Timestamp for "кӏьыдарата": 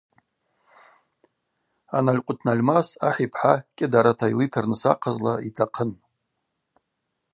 3.75-4.25